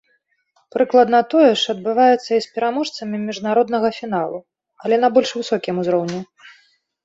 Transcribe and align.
Прыкладна 0.75 1.19
тое 1.33 1.49
ж 1.63 1.75
адбываецца 1.77 2.25
і 2.33 2.41
з 2.47 2.57
пераможцамі 2.57 3.15
міжнароднага 3.27 3.89
фіналу, 4.01 4.37
але 4.85 4.95
на 5.07 5.15
больш 5.19 5.29
высокім 5.41 5.75
узроўні. 5.87 6.21